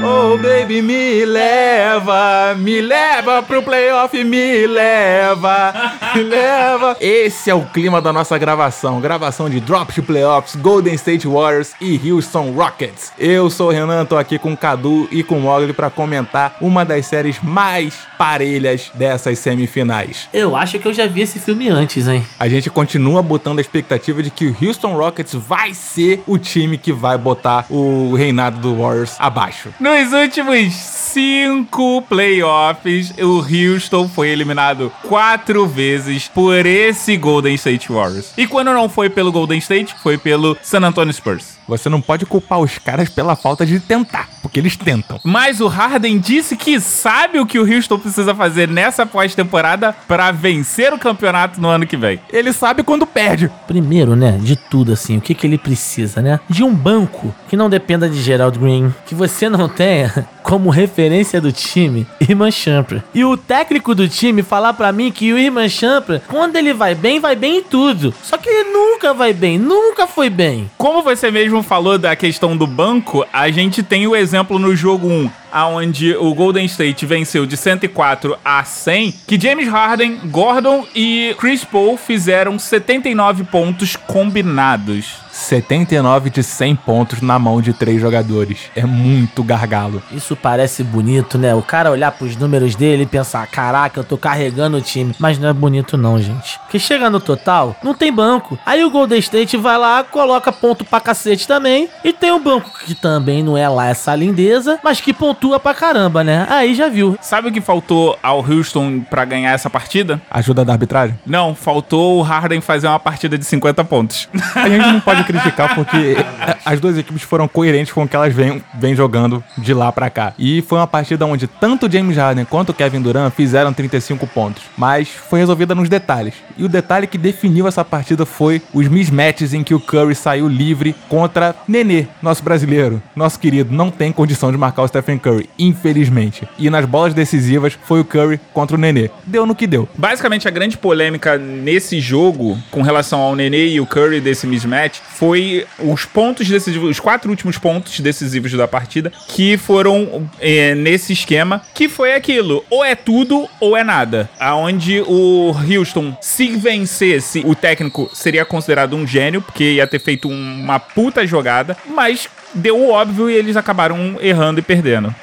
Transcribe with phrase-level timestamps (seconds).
[0.00, 5.72] Oh, baby, me leva, me leva pro playoff, me leva,
[6.14, 6.96] me leva.
[7.00, 9.00] Esse é o clima da nossa gravação.
[9.00, 13.12] Gravação de Drop to Playoffs, Golden State Warriors e Houston Rockets.
[13.18, 16.56] Eu sou o Renan, tô aqui com o Cadu e com o Mogli pra comentar
[16.60, 20.28] uma das séries mais parelhas dessas semifinais.
[20.32, 22.26] Eu acho que eu já vi esse filme antes, hein?
[22.38, 26.76] A gente continua botando a expectativa de que o Houston Rockets vai ser o time
[26.76, 29.70] que vai botar o reinado do Warriors abaixo.
[29.78, 38.32] Nos últimos cinco playoffs, o Houston foi eliminado quatro vezes por esse Golden State Warriors.
[38.36, 41.57] E quando não foi pelo Golden State, foi pelo San Antonio Spurs.
[41.68, 45.20] Você não pode culpar os caras pela falta de tentar, porque eles tentam.
[45.22, 50.32] Mas o Harden disse que sabe o que o Houston precisa fazer nessa pós-temporada para
[50.32, 52.18] vencer o campeonato no ano que vem.
[52.32, 53.50] Ele sabe quando perde.
[53.66, 56.40] Primeiro, né, de tudo assim, o que, que ele precisa, né?
[56.48, 61.42] De um banco que não dependa de Gerald Green, que você não tenha como referência
[61.42, 63.02] do time Irman Champer.
[63.12, 66.94] E o técnico do time falar para mim que o Irman Champer, quando ele vai
[66.94, 68.14] bem, vai bem em tudo.
[68.22, 70.70] Só que ele nunca vai bem, nunca foi bem.
[70.78, 75.06] Como você mesmo falou da questão do banco, a gente tem o exemplo no jogo
[75.06, 81.34] 1 aonde o Golden State venceu de 104 a 100, que James Harden, Gordon e
[81.38, 85.27] Chris Paul fizeram 79 pontos combinados.
[85.38, 88.70] 79 de 100 pontos na mão de três jogadores.
[88.74, 90.02] É muito gargalo.
[90.12, 91.54] Isso parece bonito, né?
[91.54, 95.14] O cara olhar pros números dele e pensar: caraca, eu tô carregando o time.
[95.18, 96.58] Mas não é bonito, não, gente.
[96.60, 98.58] Porque chega no total, não tem banco.
[98.66, 101.88] Aí o Golden State vai lá, coloca ponto pra cacete também.
[102.04, 105.72] E tem um banco que também não é lá essa lindeza, mas que pontua pra
[105.72, 106.46] caramba, né?
[106.50, 107.16] Aí já viu.
[107.20, 110.20] Sabe o que faltou ao Houston para ganhar essa partida?
[110.30, 111.18] Ajuda da arbitragem?
[111.24, 114.28] Não, faltou o Harden fazer uma partida de 50 pontos.
[114.54, 116.16] A gente não pode criticar porque
[116.64, 118.62] as duas equipes foram coerentes com o que elas vêm,
[118.94, 120.32] jogando de lá para cá.
[120.38, 125.08] E foi uma partida onde tanto James Harden quanto Kevin Durant fizeram 35 pontos, mas
[125.08, 126.34] foi resolvida nos detalhes.
[126.56, 130.48] E o detalhe que definiu essa partida foi os mismatches em que o Curry saiu
[130.48, 135.48] livre contra Nenê, nosso brasileiro, nosso querido, não tem condição de marcar o Stephen Curry,
[135.58, 136.48] infelizmente.
[136.58, 139.10] E nas bolas decisivas foi o Curry contra o Nenê.
[139.24, 139.88] Deu no que deu.
[139.96, 145.00] Basicamente a grande polêmica nesse jogo com relação ao Nenê e o Curry desse mismatch
[145.10, 151.12] foi os pontos decisivos, os quatro últimos pontos decisivos da partida, que foram é, nesse
[151.12, 154.28] esquema, que foi aquilo, ou é tudo ou é nada.
[154.38, 160.28] Aonde o Houston, se vencesse, o técnico seria considerado um gênio, porque ia ter feito
[160.28, 165.14] uma puta jogada, mas deu o óbvio e eles acabaram errando e perdendo.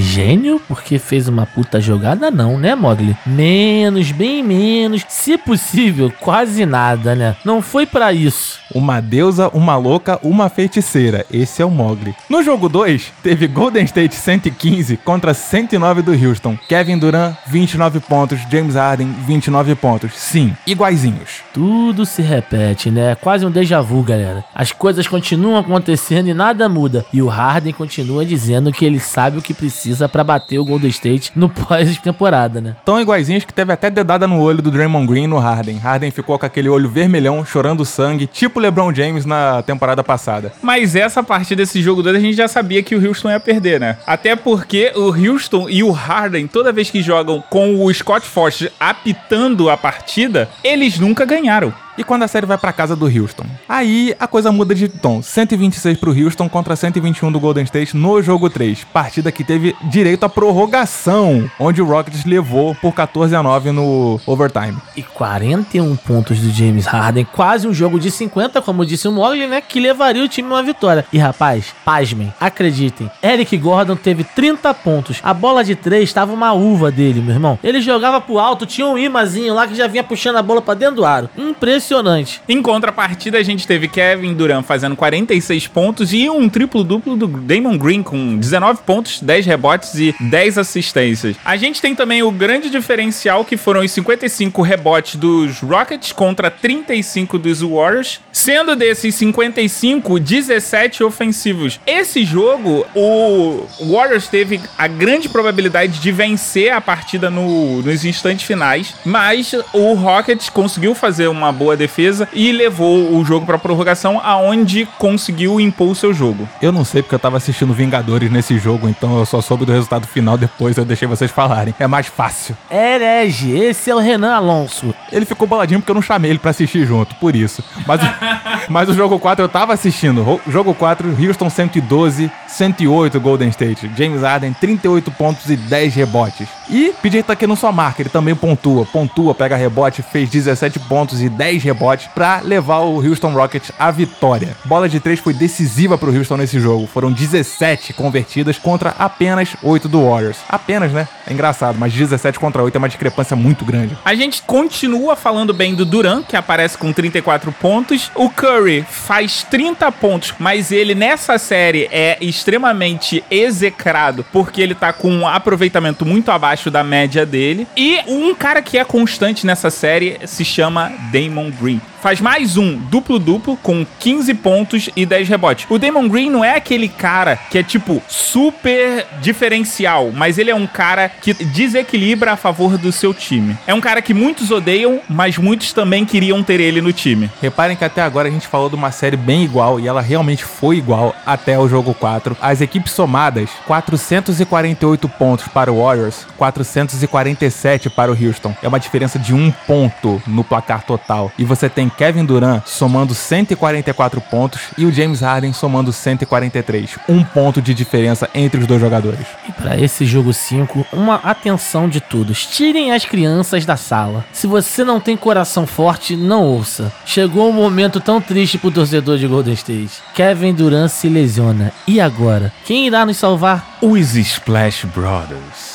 [0.00, 0.60] Gênio?
[0.66, 2.30] Porque fez uma puta jogada?
[2.30, 3.16] Não, né, Mogli?
[3.26, 5.04] Menos, bem menos.
[5.08, 7.36] Se possível, quase nada, né?
[7.44, 8.58] Não foi para isso.
[8.74, 11.24] Uma deusa, uma louca, uma feiticeira.
[11.32, 12.14] Esse é o Mogli.
[12.28, 16.58] No jogo 2, teve Golden State 115 contra 109 do Houston.
[16.68, 18.40] Kevin Durant, 29 pontos.
[18.50, 20.12] James Harden, 29 pontos.
[20.14, 21.42] Sim, iguaizinhos.
[21.52, 23.14] Tudo se repete, né?
[23.14, 24.44] Quase um déjà vu, galera.
[24.54, 27.06] As coisas continuam acontecendo e nada muda.
[27.12, 30.90] E o Harden continua dizendo que ele sabe o que precisa para bater o Golden
[30.90, 32.76] State no pós-temporada, né?
[32.84, 35.78] Tão iguaizinhos que teve até dedada no olho do Draymond Green no Harden.
[35.78, 40.52] Harden ficou com aquele olho vermelhão, chorando sangue, tipo LeBron James na temporada passada.
[40.60, 43.78] Mas essa partida desse jogo 2 a gente já sabia que o Houston ia perder,
[43.78, 43.98] né?
[44.06, 48.70] Até porque o Houston e o Harden, toda vez que jogam com o Scott Forte
[48.80, 51.72] apitando a partida, eles nunca ganharam.
[51.96, 53.46] E quando a série vai para casa do Houston?
[53.68, 55.22] Aí a coisa muda de tom.
[55.22, 58.82] 126 pro Houston contra 121 do Golden State no jogo 3.
[58.92, 64.20] Partida que teve direito à prorrogação, onde o Rockets levou por 14 a 9 no
[64.26, 64.76] overtime.
[64.96, 69.46] E 41 pontos do James Harden, quase um jogo de 50, como disse o Mogli,
[69.46, 71.04] né, que levaria o time a uma vitória.
[71.12, 75.20] E rapaz, pasmem, acreditem, Eric Gordon teve 30 pontos.
[75.22, 77.56] A bola de 3 estava uma uva dele, meu irmão.
[77.62, 80.74] Ele jogava pro alto, tinha um imazinho lá que já vinha puxando a bola para
[80.74, 81.30] dentro do aro.
[81.38, 82.40] Impressionante impressionante.
[82.48, 87.76] Em contrapartida, a gente teve Kevin Durant fazendo 46 pontos e um triplo-duplo do Damon
[87.76, 91.36] Green com 19 pontos, 10 rebotes e 10 assistências.
[91.44, 96.50] A gente tem também o grande diferencial que foram os 55 rebotes dos Rockets contra
[96.50, 101.78] 35 dos Warriors, sendo desses 55, 17 ofensivos.
[101.86, 108.46] Esse jogo, o Warriors teve a grande probabilidade de vencer a partida no, nos instantes
[108.46, 113.58] finais, mas o Rockets conseguiu fazer uma boa boa defesa e levou o jogo pra
[113.58, 116.48] prorrogação, aonde conseguiu impor o seu jogo.
[116.62, 119.72] Eu não sei porque eu tava assistindo Vingadores nesse jogo, então eu só soube do
[119.72, 121.74] resultado final depois, eu deixei vocês falarem.
[121.78, 122.56] É mais fácil.
[122.70, 124.94] Herege, esse é o Renan Alonso.
[125.10, 127.62] Ele ficou boladinho porque eu não chamei ele pra assistir junto, por isso.
[127.86, 128.06] Mas, o-
[128.70, 130.22] mas o jogo 4 eu tava assistindo.
[130.46, 133.90] O jogo 4, Houston 112, 108 Golden State.
[133.96, 136.46] James Harden 38 pontos e 10 rebotes.
[136.70, 138.86] E PJ Tucker não só marca, ele também pontua.
[138.86, 143.90] Pontua, pega rebote, fez 17 pontos e 10 rebotes pra levar o Houston Rockets à
[143.90, 144.56] vitória.
[144.64, 146.86] Bola de 3 foi decisiva pro Houston nesse jogo.
[146.86, 150.38] Foram 17 convertidas contra apenas 8 do Warriors.
[150.48, 151.08] Apenas, né?
[151.26, 153.96] É engraçado, mas 17 contra 8 é uma discrepância muito grande.
[154.04, 158.10] A gente continua falando bem do Duran, que aparece com 34 pontos.
[158.14, 164.92] O Curry faz 30 pontos, mas ele nessa série é extremamente execrado porque ele tá
[164.92, 167.66] com um aproveitamento muito abaixo da média dele.
[167.76, 171.93] E um cara que é constante nessa série se chama Damon Green.
[172.04, 175.66] Faz mais um duplo-duplo com 15 pontos e 10 rebotes.
[175.70, 180.54] O Damon Green não é aquele cara que é tipo super diferencial, mas ele é
[180.54, 183.56] um cara que desequilibra a favor do seu time.
[183.66, 187.30] É um cara que muitos odeiam, mas muitos também queriam ter ele no time.
[187.40, 190.44] Reparem que até agora a gente falou de uma série bem igual e ela realmente
[190.44, 192.36] foi igual até o jogo 4.
[192.38, 198.54] As equipes somadas, 448 pontos para o Warriors, 447 para o Houston.
[198.62, 201.32] É uma diferença de um ponto no placar total.
[201.38, 206.98] E você tem Kevin Durant somando 144 pontos e o James Harden somando 143.
[207.08, 209.26] Um ponto de diferença entre os dois jogadores.
[209.48, 212.46] E para esse jogo 5, uma atenção de todos.
[212.46, 214.24] Tirem as crianças da sala.
[214.32, 216.92] Se você não tem coração forte, não ouça.
[217.04, 220.02] Chegou um momento tão triste pro torcedor de Golden State.
[220.14, 221.72] Kevin Durant se lesiona.
[221.86, 222.52] E agora?
[222.64, 223.78] Quem irá nos salvar?
[223.80, 225.73] Os Splash Brothers.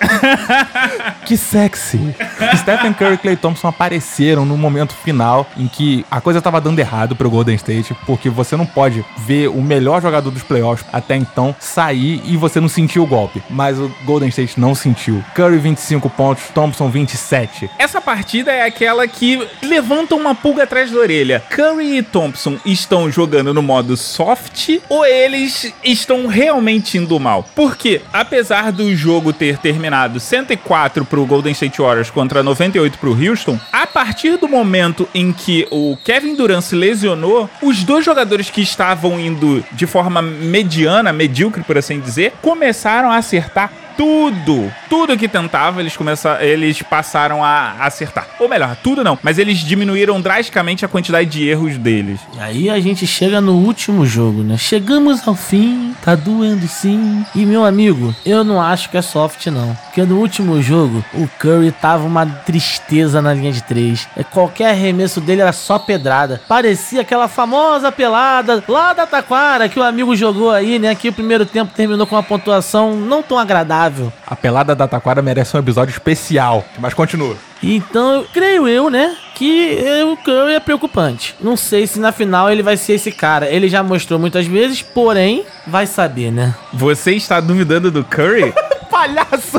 [1.26, 2.14] Que sexy!
[2.56, 6.78] Stephen Curry e Clay Thompson apareceram no momento final em que a coisa tava dando
[6.78, 11.16] errado pro Golden State, porque você não pode ver o melhor jogador dos playoffs até
[11.16, 13.42] então sair e você não sentiu o golpe.
[13.48, 15.22] Mas o Golden State não sentiu.
[15.34, 17.70] Curry 25 pontos, Thompson 27.
[17.78, 21.42] Essa partida é aquela que levanta uma pulga atrás da orelha.
[21.50, 27.44] Curry e Thompson estão jogando no modo soft ou eles estão realmente indo mal?
[27.54, 33.58] Porque, apesar do jogo ter terminado 104 pro Golden State Warriors contra 98 pro Houston,
[33.72, 38.60] a partir do momento em que o Kevin Durant se lesionou, os dois jogadores que
[38.60, 43.70] estavam indo de forma mediana, medíocre por assim dizer, começaram a acertar
[44.00, 48.26] tudo, tudo que tentava, eles começaram, eles passaram a acertar.
[48.38, 52.18] Ou melhor, tudo não, mas eles diminuíram drasticamente a quantidade de erros deles.
[52.34, 54.56] E aí a gente chega no último jogo, né?
[54.56, 57.24] Chegamos ao fim, tá doendo sim.
[57.34, 59.74] E meu amigo, eu não acho que é soft não.
[59.86, 64.08] Porque no último jogo, o Curry tava uma tristeza na linha de três.
[64.16, 66.40] É, Qualquer arremesso dele era só pedrada.
[66.48, 70.94] Parecia aquela famosa pelada lá da Taquara que o amigo jogou aí, né?
[70.94, 74.12] Que o primeiro tempo terminou com uma pontuação não tão agradável.
[74.26, 77.36] A pelada da Taquara merece um episódio especial, mas continua.
[77.62, 81.34] Então, creio eu, né, que o Curry é preocupante.
[81.40, 83.48] Não sei se na final ele vai ser esse cara.
[83.48, 86.54] Ele já mostrou muitas vezes, porém, vai saber, né?
[86.74, 88.52] Você está duvidando do Curry?
[89.00, 89.58] Palhaço!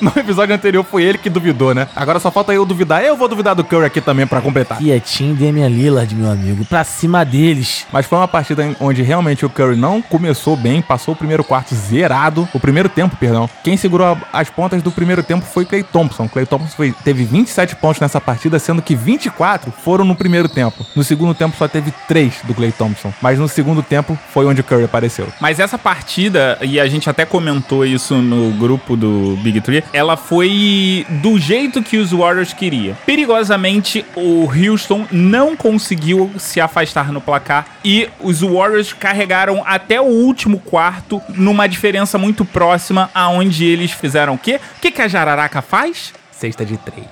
[0.00, 1.86] No episódio anterior foi ele que duvidou, né?
[1.94, 3.04] Agora só falta eu duvidar.
[3.04, 4.78] Eu vou duvidar do Curry aqui também pra completar.
[4.78, 7.86] Quietinho Damian Lillard, meu amigo, pra cima deles.
[7.92, 11.72] Mas foi uma partida onde realmente o Curry não começou bem, passou o primeiro quarto
[11.74, 13.48] zerado, o primeiro tempo, perdão.
[13.62, 16.26] Quem segurou as pontas do primeiro tempo foi Clay Thompson.
[16.28, 20.84] Clay Thompson foi- teve 27 pontos nessa partida, sendo que 24 foram no primeiro tempo.
[20.96, 23.12] No segundo tempo só teve 3 do Clay Thompson.
[23.22, 25.28] Mas no segundo tempo foi onde o Curry apareceu.
[25.40, 30.16] Mas essa partida, e a gente até comentou isso no grupo do Big Three, ela
[30.16, 32.96] foi do jeito que os Warriors queriam.
[33.06, 40.04] Perigosamente, o Houston não conseguiu se afastar no placar e os Warriors carregaram até o
[40.04, 44.60] último quarto numa diferença muito próxima, aonde eles fizeram o quê?
[44.78, 46.12] O que, que a Jararaca faz?
[46.30, 47.06] Sexta de 3.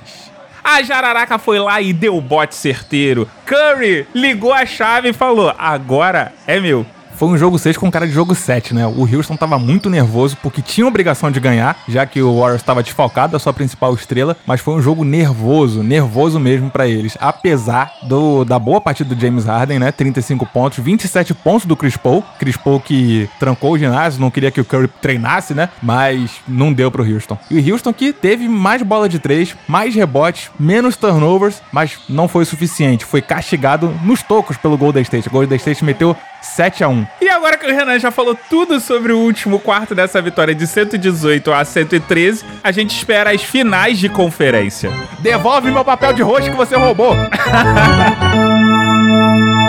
[0.62, 3.28] A Jararaca foi lá e deu o bote certeiro.
[3.46, 6.84] Curry ligou a chave e falou: agora é meu.
[7.18, 8.86] Foi um jogo 6 com cara de jogo 7, né?
[8.86, 12.80] O Houston tava muito nervoso porque tinha obrigação de ganhar, já que o Warriors estava
[12.80, 17.18] desfalcado da sua principal estrela, mas foi um jogo nervoso, nervoso mesmo pra eles.
[17.20, 19.90] Apesar do, da boa partida do James Harden, né?
[19.90, 22.22] 35 pontos, 27 pontos do Chris Paul.
[22.38, 25.70] Chris Paul que trancou o ginásio, não queria que o Curry treinasse, né?
[25.82, 27.36] Mas não deu pro Houston.
[27.50, 32.28] E o Houston que teve mais bola de 3, mais rebotes, menos turnovers, mas não
[32.28, 33.04] foi o suficiente.
[33.04, 35.26] Foi castigado nos tocos pelo Golden State.
[35.26, 38.80] O Golden State meteu 7 a 1 E agora que o Renan já falou tudo
[38.80, 43.98] sobre o último quarto dessa vitória de 118 a 113, a gente espera as finais
[43.98, 44.90] de conferência.
[45.20, 47.14] Devolve meu papel de rosto que você roubou.